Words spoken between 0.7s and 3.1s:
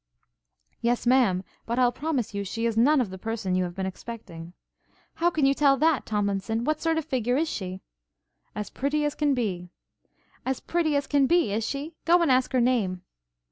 'Yes, Ma'am; but I'll promise you she is none